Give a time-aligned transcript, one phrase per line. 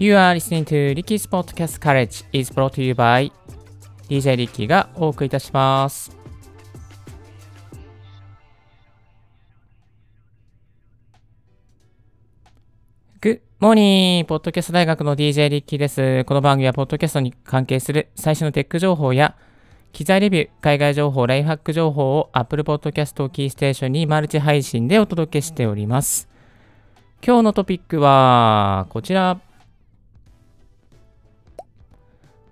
[0.00, 3.30] You are listening to Ricky's Podcast College is brought to you by
[4.08, 6.16] DJ リッキーがお送りいたします。
[13.20, 14.24] Good morning!
[14.24, 16.24] ポッドキャスト大学の DJ リッキーです。
[16.24, 19.36] この番組はポッドキャストに関係する最新のテック情報や
[19.92, 26.26] 機材レビュー、海外情報、ライフハック情報を Apple Podcast をキーステーションにマルチ配信でお届けしております。
[27.22, 29.42] 今日のトピックはこちら。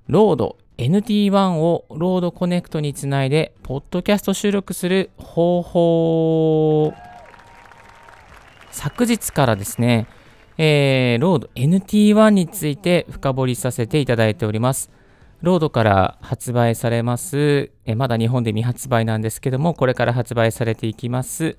[0.08, 6.94] ロード NT1 をロードコネクトにつないで、ポッドキャスト収録する方法。
[8.70, 10.06] 昨日からですね、
[10.56, 14.90] えー、ロード NT1 について深掘りさせていただいております。
[15.42, 21.58] RODE から発売されます、えまだ日本で未発売なんですけども、これから発売されていきます、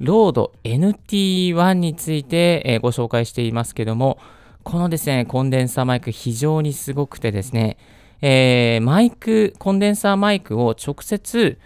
[0.00, 4.18] RODE NT1 について、えご紹介していますけども、
[4.64, 7.76] このですね、コンデンサーマイク非常にすごくてですね、
[8.22, 11.58] えー、マイク、コンデンサーマイクを直接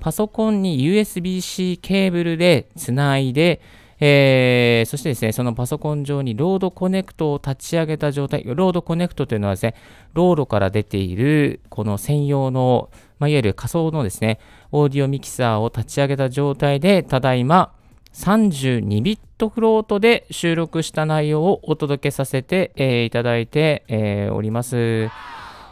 [0.00, 3.60] パソコンに USB-C ケーブルでつないで、
[4.00, 9.74] えー、そしてですね、そのパソコン上に RODE CONNECT を立ち上げた状態、 RODE CONNECT というのはですね、
[10.14, 14.38] RODE から出ているこの専用の、まあ、いわゆる仮想のですね、
[14.72, 17.72] オーディオミキサーを立ち上げた状態で、ただいま
[18.16, 24.76] 32ビットフロートで収録した内容をお届けさせて、えーいただいて、えーおります。
[24.76, 25.08] え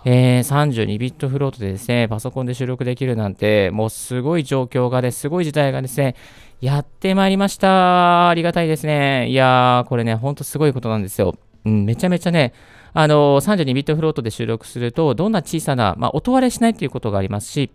[0.04, 6.16] ー32ビットフロートでですね、パソコンで収録できるなんて、もうすごい状況がです、すごい時代がですね、
[6.60, 8.28] やってまいりました。
[8.28, 9.26] ありがたいですね。
[9.30, 11.34] いやー、これね、ほんとすごいことなんですよ。
[11.64, 12.52] うん、めちゃめちゃね、
[12.92, 17.70] あのー32ビットフロートで収録すると、どんな小さな、まあ、音割れしないということがありますし、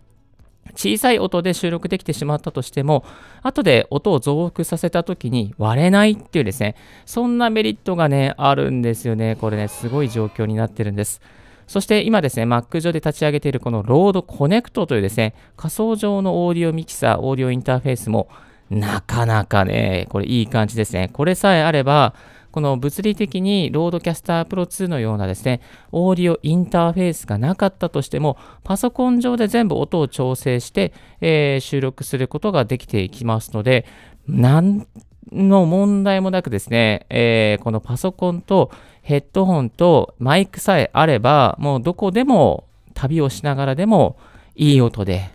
[0.74, 3.04] 小さい音で収録できてしまったとしても、
[3.42, 6.76] 後で音を増幅させた時に割れないっていうですね、
[7.06, 9.36] そんなメリットがね、あるんですよね。
[9.40, 11.20] これね、すごい状況になってるんです。
[11.66, 18.28] そして今ですね、Mac 上で立ち上げているこの RODE CONNECT というですね、仮想上のオーディオミキサー、オーディオインターフェースも
[18.70, 21.10] なかなかね、これいい感じですね。
[21.12, 22.14] これさえあれば、
[22.52, 25.60] この物理的に RODECaster Pro 2のようなですね、
[25.92, 33.86] オーディオインターフェースがなかったとしても、パソコン上で全部音を調整して、えー収録することができていきますので、
[34.26, 34.86] なん
[35.32, 38.70] の問題もなくですね、えーこのパソコンと
[39.02, 44.16] ヘッドホンとマイクさえあれば、もうどこでも旅をしながらでも
[44.56, 45.30] いい音で、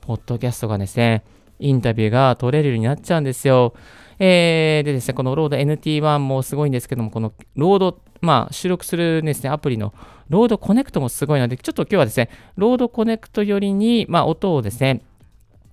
[0.00, 1.22] ポッドキャストがですね、
[1.58, 3.74] インタビューが取れるようになっちゃうんですよ。
[4.18, 9.92] えーでですね、このロード NT1 もすごいんですけども、このロード、まあ、収録するですね、アプリの
[10.28, 15.02] RODE CONNECT もすごいので、ちょっと今日はですね、 RODE CONNECT よりに、まあ、音をですね、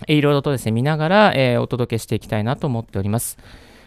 [0.08, 3.38] いろいろとですね、見ながら、えーお届けしていきたいなと思っております。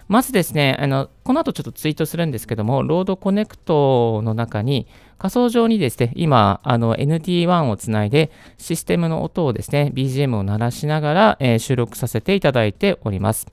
[0.09, 4.87] まずですね、あのこの後ちょっとツイートするんですけども、 RODE CONNECT の中に
[5.19, 13.47] 仮想上にですね、今、あの NT1 をつないでシステムの音をですね、BGM を鳴らしながら、えー収録させていただいております。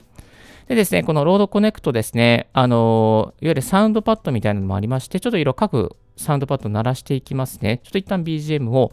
[0.68, 7.80] でですね、この RODE CONNECT ですね、あのいわゆるサウンドパッドみたいなのもありまして、ちょっと色各サウンドパッド鳴らしていきますね。
[7.84, 8.92] ちょっと一旦 BGM を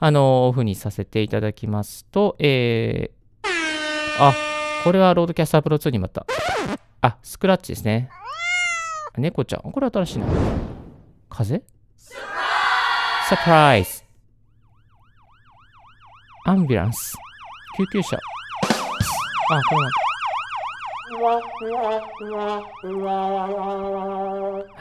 [0.00, 3.48] あのオフにさせていただきますと、えー、
[4.18, 4.34] あ、
[4.82, 6.26] これは RODECaster Pro 2にまた。
[7.02, 8.08] あ、スクラッチですね。
[9.16, 9.70] 猫ちゃん。
[9.70, 10.26] これ新しいな。
[11.28, 11.62] 風？
[13.28, 14.02] サプライズ。
[16.46, 17.14] Ambulance。
[17.76, 18.16] 救急車。
[18.16, 18.20] あ、
[19.68, 19.88] これ
[21.20, 21.40] la
[22.20, 24.21] la la la la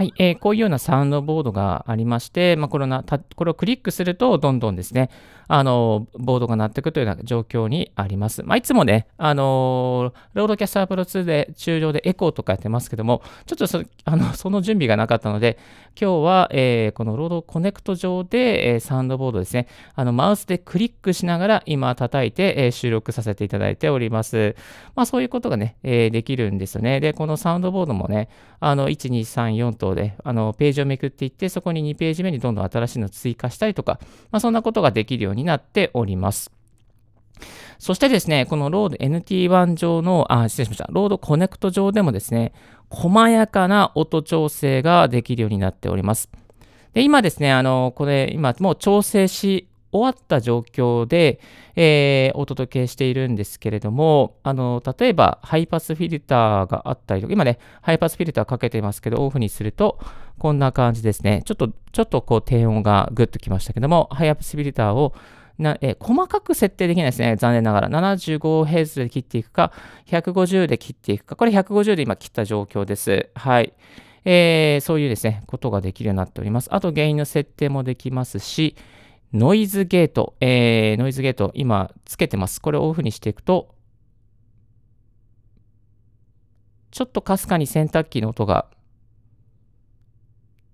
[0.02, 5.12] はい、えーこういうようなサウンドボードがありまして、まあ、これなたこれをクリックすると、どんどんですね、
[5.48, 8.42] あのボードが鳴っていくというような状況にあります。
[8.42, 15.60] まあ、いつもね、あの RODECaster Pro 2で中上でエコーとかやってますけども、ちょっとそあのその準備がなかったので、
[16.00, 24.56] 今日は、えーこの RODE CONNECT 上で、えーサウンドボードですね、あのマウスでクリックしながら今叩いて、えー収録させていただいております。
[24.96, 27.00] まあ、そういうことがね、えできるんですよね。
[27.02, 28.30] で、このサウンドボードもね、
[28.62, 34.00] あの1、2、3、4等であのページをめくっていって、そこに2ページ目にどんどん新しいのを追加したりとか、
[34.32, 36.52] まあ、そんなことができるようになっております。
[37.80, 40.88] そしてですね、このロード NT1 上の、あ、失礼しました。
[40.92, 42.54] RODE CONNECT 上でもですね、
[42.90, 46.30] 細やかな音調整ができるようになっております。
[46.94, 51.40] で、今ですね、あの、これ、今もう調整し終わった状況で、
[51.76, 60.00] えーお届けしているんですけれども、あの、例えば、ハイパスフィルターがあったりとか、今ね、ハイパスフィルターかけてますけど、オフにすると、
[60.38, 61.44] こんな感じですね。
[61.46, 65.14] ちょっと、ちょっとこう、低音がグッときましたけども、ハイパスフィルターを
[65.62, 67.36] なえ細かく設定できないですね。
[67.36, 67.90] 残念ながら。
[67.90, 69.72] 75Hz で切っていくか、
[70.08, 71.36] 150で切っていくか。
[71.36, 73.30] これ150で今切った状況です。
[73.36, 73.74] はい。
[74.26, 76.70] えー、そういうですね、ことができるようになっております。
[76.72, 78.76] あと、原因の設定もできますし、
[79.34, 82.62] ノイズゲート、えー、ノイズゲート、今つけてます。
[82.62, 83.76] これをオフにしていくと、
[86.92, 88.68] ちょっとかすかに洗濯機の音が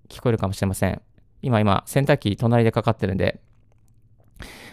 [0.08, 1.00] 聞こえるかもしれません。
[1.40, 3.40] 今、今、洗濯機隣でかかってるんで、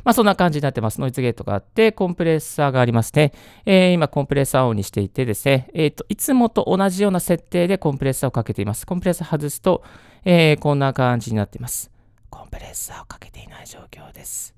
[0.03, 0.99] まあ、そんな感じになってます。
[0.99, 3.33] ノイズゲートがあって、コンプレッサーがありますね。
[3.65, 8.85] えー、今、コンプレッサーオンにしていてですね、えっ、ー、と、いつもと同じような設定でコンプレッサーをかけています。
[8.87, 9.83] コンプレッサー外すと、
[10.23, 11.94] えー、こんな感じになっています。
[12.29, 14.55] コンプレッサーをかけていない状況です。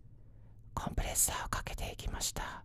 [0.74, 2.64] コンプレッサーをかけていきました。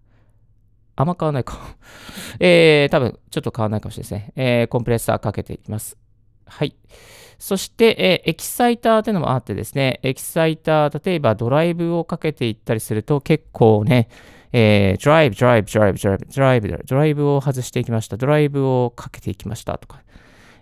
[0.96, 1.58] あんま変わらないか
[2.40, 4.32] えー、多分、ちょっと変わらないかもしれないですね。
[4.36, 5.96] えー、コンプレッサーかけていきます。
[6.46, 6.76] はい。
[7.38, 14.08] そして、え、エキサイターというのもあってですね、エキサイター、例えばドライブをかけていったりすると結構ね、
[14.52, 18.16] えー、ドライブ、ドライブ、ドライブ、ドライブ、ドライブ、ドライブを外していきました。
[18.16, 20.02] ドライブをかけていきましたとか。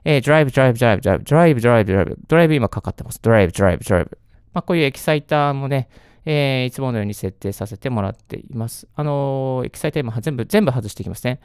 [0.05, 3.21] えー、ドライブ、ドライブ、ドライブ、ドライブ、ドライブ、ドライブ、ドライブ、ドライブ今かかってます。
[3.21, 4.19] ドライブ、ドライブ、ドライブ。
[4.52, 5.88] まあ、こういうエキサイターもね、
[6.25, 8.87] えー、いつものように設定させてもらっています。
[8.94, 11.41] あのー、エキサイター今全部、全部外していきますね。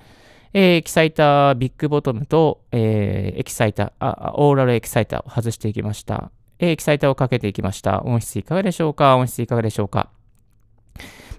[0.53, 6.31] えー、エキサイタービッグボトムと、えー、エキサイターあ、オーラルエキサイターを外していきました。
[6.59, 8.01] えー、エキサイターをかけていきました。
[8.03, 9.17] 音質いかがでしょうか？
[9.17, 10.09] 音質いかがでしょうか？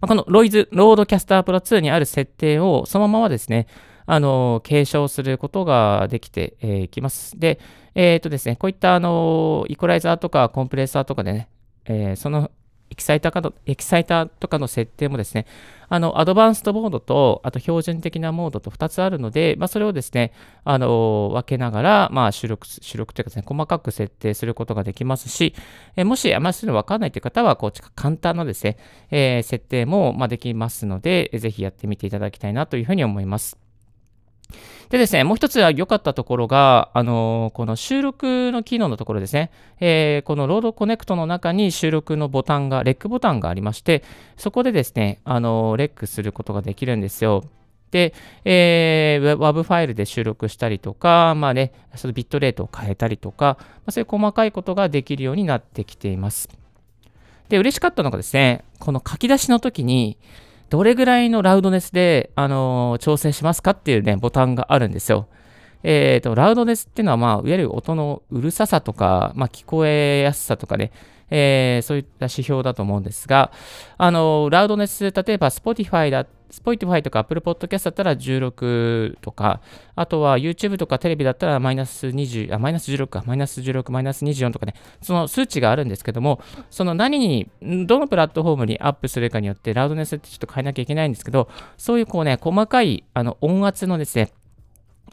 [0.00, 3.66] まあ、このロイズ、 RODECaster Pro 2にある設定をそのままですね、
[4.04, 7.38] あの、継承することができてい、えー、きます。
[7.38, 7.58] で、
[7.94, 11.48] えっ、ー、とですね、こういったあの、イコライザーとかコンプレッサーとかでね、
[11.86, 12.50] えー、その
[12.90, 15.46] エキサイターかのエキサイターとかの設定もですね、
[15.88, 20.32] あの、アドバンストモードと、あと標準的なモードと2つあるので、まあ、それをですね、
[20.64, 25.54] あの、分けながら、まあ、収録、収録というかですね、細かく設定することができますし、
[25.96, 28.76] えもし、あまりそういうの分かんないという方は、こう、簡単なですね、
[29.10, 33.65] えー、設定も、ま、できますので、ぜひやってみていただきたいなというふうに思います。
[34.90, 39.50] でですね、もう一つは良かったところが、あのー、この収録の機能のところですね、
[39.80, 44.04] えー、この RODE CONNECT の中に収録のボタンが、レックボタンがありまして、
[44.36, 47.44] そこでですね、あのー、レックすることができるんですよ。
[47.90, 48.14] で、
[48.44, 56.48] えー、WAV ファイルで収録したりとか、まあね、そのビットレートを変えたりとか、まあ、そういう細かいことができるようになってきています。
[57.48, 60.16] で、嬉しかったのがですね、この書き出しの時に、
[60.68, 65.28] どれぐらいのラウドネスで、あのー、調整しますかっていうね、ボタンがあるんですよ。
[65.82, 70.90] えっ、ー、と、ラウドネスっていうのは、まあ、いわゆる音のうるささとか、まあ、聞こえやすさとかね、
[71.30, 73.52] えー、そういった指標だと思うんですが、
[73.96, 79.60] あの、ラウドネス、例えば Spotify だっ、Spotify とか Apple Podcast だったら16とか、
[79.94, 86.40] あとは YouTube とかテレビだったらマイナス20、あ、マイナス16か、マイナス16、マイナス24とかね、その数値があるんですけども、
[86.70, 87.48] その何に、
[87.86, 94.32] どのプラットフォームにアップするかによって、ラウドネスってちょっと変えなきゃいけないんですけど、そういうこうね、細かいあの音圧のですね、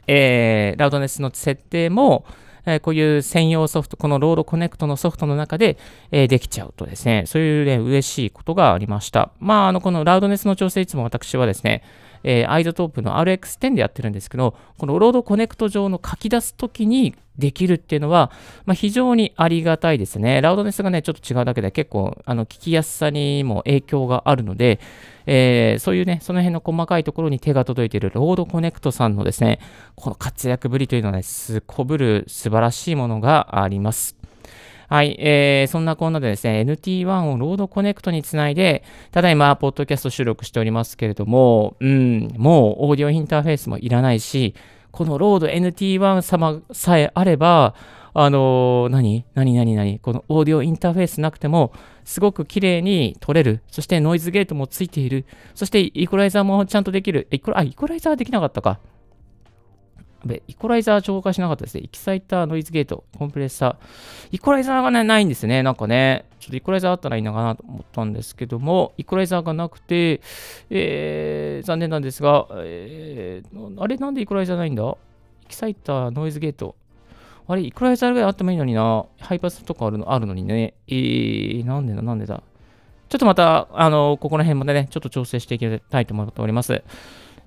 [0.08, 2.26] えー、ラウドネスの設定も、
[2.66, 5.78] え、こういう専用ソフト、この RODE CONNECT のソフトの中で、
[6.12, 9.32] え、できちゃうとですね、そういうね、嬉しいことがありました。
[9.40, 11.84] まあ、あの、このラウドネスの調整いつも私はですね、
[12.24, 18.32] えー、 iZotope の RX10 でやってるんですけど、この RODE CONNECT 上の書き出すときにできるっていうのは、
[18.66, 20.42] まあ、非常にありがたいですね。
[20.42, 24.80] ラウドネスがね、ちょっと違うだけで結構、あの、聞きやすさにも影響があるので、
[25.26, 29.60] えー、そういうね、その辺の細かいところに手が届いている RODE CONNECT さんのですね、
[29.96, 34.23] この活躍ぶりというのはね、すこぶる素晴らしいものがあります。
[34.90, 44.56] はい、えー、そんなこんなでですね、NT1 を RODE CONNECT につないで、ただいま、ポッドキャスト収録しておりますけれども、うん、もうオーディオインターフェースもいらないし、
[44.92, 47.74] このロード NT1 様さえあれば、
[48.16, 51.74] あのー、何何何何このオーディオインターフェースなくても、
[52.04, 53.64] すごく綺麗に撮れる。
[53.68, 55.26] そしてノイズゲートもついている。
[55.56, 57.28] そしてイコライザーもちゃんとできる。
[57.32, 58.80] イコラあ、イコライザーはできなかったか。
[60.48, 61.82] イコライザー紹介しなかったですね。
[61.86, 63.76] エキサイター、ノイズゲート、コンプレッサー。
[64.32, 65.64] イコライザーがね、ないんですね。
[65.64, 70.22] なんかね、ちょっとイコライザーあったらいいのかなと思ったんですけども、イコライザーがなくて、
[70.70, 74.84] えー、残念なんですが、えー、あれなんでイコライザーないんだ？
[74.84, 74.96] エ
[75.50, 76.76] キサイター、ノイズゲート。
[77.48, 79.06] あれ、イコライザーぐらいあってもいいのにな。
[79.20, 80.76] ハイパスとかあるのあるのにね。
[80.88, 82.42] えー、なんでだ、なんでだ。
[83.10, 86.82] ちょっとまた、あの、ここら辺までね、ちょっと調整していきたいと思っております。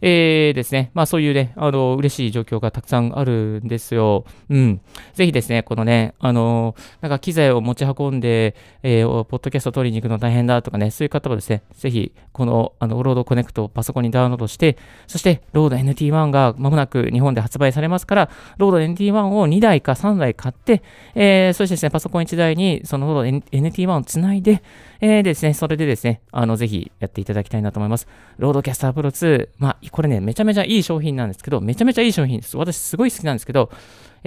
[0.01, 4.25] えー、ですね、まあそういうね、あの、嬉しい状況がたくさんあるんですよ。
[4.49, 4.81] うん。
[5.15, 14.77] ぜひですね、このね、あの、なんか機材を持ち運んで、えー、ポッドキャスト取りに行くの大変だとかね、そういう方はですね、ぜひ、この、あの、 RODE CONNECT をパソコンにダウンロードして、
[15.07, 20.83] そして、ロード NT1 がまもなく日本で発売されますから、ロード NT1 を2台か3台買って、
[21.15, 24.63] えー、そしてですね、パソコン1台に、そのロード NT1 をつないで、
[25.01, 28.07] えー、ですね、それでですね、あの、ぜひやっていただきたいなと思います。
[28.39, 32.57] RODECaster Pro 2、まあ、これね、めちゃめちゃいい商品なんですけど、めちゃめちゃいい商品です。
[32.57, 33.71] 私すごい好きなんですけど、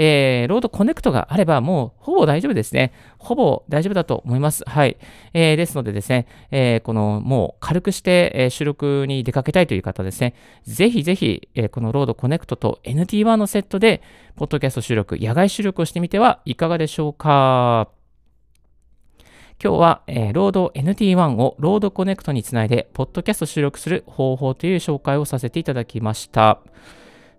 [0.01, 2.93] えー、 RODE CONNECT があればもうほぼ大丈夫ですね。
[3.17, 4.63] ほぼ大丈夫だと思います。
[4.65, 4.97] はい。
[5.33, 14.01] えー、ですのでですね、えー、このもう軽くして、え収録に出かけたいという方ですね、ぜひぜひ、えこのロードコネクトと NT1 のセットで、
[14.37, 17.98] ポッドキャスト収録、野外収録をしてみてはいかがでしょうか。
[19.61, 26.61] 今日は、えー、ロード NT1 をロードコネクトにつないで、ポッドキャスト収録する方法という紹介をさせていただきました。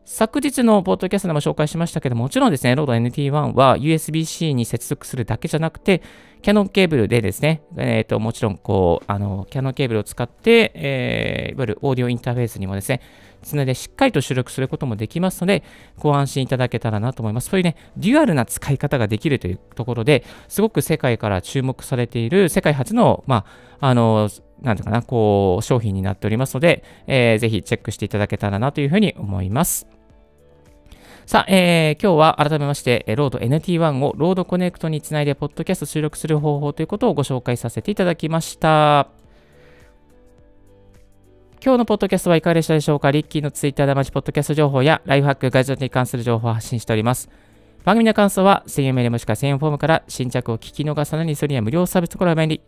[0.05, 6.03] 昨日のポッドキャストでも紹介しましたけども、もちろんですね、ロード NT1 は USB-C に接続するだけじゃなくて、
[6.43, 13.01] キャノンケーブルでですね、えっ、ー、と、もちろん、こう、あの、キャノンケーブルを使って、えー、いわゆるオーディオインターフェースにもですね、
[13.43, 15.63] つないでしっかりと収録することもできますので、
[15.99, 17.51] ご安心いただけたらなと思います。
[17.51, 23.45] そういうね、デュアルな使い方ができるというところで、すごく世界から注目されている、世界初の、ま
[23.81, 24.29] あ、あの、
[24.63, 29.87] なんていうかな、こう、商品になっておりますので、えー、ぜひチェックしていただけたらなというふうに思います。
[31.27, 39.09] さあ、えー、今日は改めまして、ロード NT1 をロードコネクトにつないで、ポッドキャスト収録する方法ということをご紹介させていただきました。
[41.63, 43.11] 今日のポッドキャストはいかがでしたでしょうか？
[43.11, 47.29] リッキーのツイッターでマジポッドキャスト情報やライフハック、ガジェットに関する情報を発信しております。
[47.85, 52.61] 番組の感想は専用メールもしくは専用フォームから新着を聞き逃さないにするには無料サービスところが便利。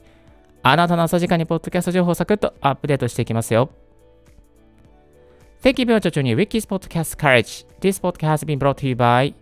[0.64, 3.70] あなたの朝時間にポッドキャスト情報をサクッとアップデートしていきますよ。
[5.62, 7.66] Thank you very much for Ricky's Podcast College.
[7.80, 9.34] This podcast has been brought to you by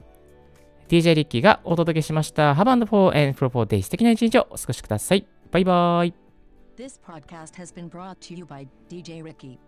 [0.89, 2.55] DJ リッキーがお届けしました。
[2.55, 5.27] Have a wonderful wonderful day 素敵な一日をお過ごしください。
[5.51, 6.15] バイバイ。
[6.77, 9.59] This podcast has been brought to you by DJ Ricky.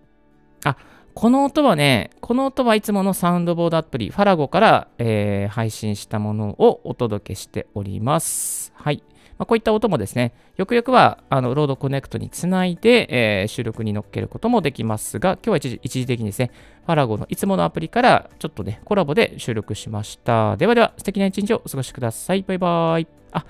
[0.64, 0.76] あ、
[1.14, 8.72] この音はね、この音はいつものサウンドボードアプリ、 Farrago から、えー、配信したものをお届けしております。
[8.74, 9.02] はい。
[9.42, 16.52] まあ、こういった音もですね、よくよくはあの RODE CONNECT につないで、えー、収録に乗っけることもできますが、今日は一時一時的にですね、
[16.86, 20.56] ファラゴのいつものアプリからちょっとね、コラボで収録しました。
[20.58, 22.44] ではでは、素敵な一日をお過ごしください。
[22.46, 23.08] バイバーイ。
[23.32, 23.44] あ、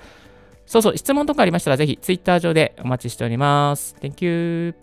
[0.65, 3.95] そうそう、質問とかありましたら、ぜひ Twitter 上でお待ちしております。
[4.01, 4.82] Thank you.